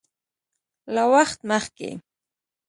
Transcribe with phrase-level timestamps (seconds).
[0.93, 1.89] له وخت مخکې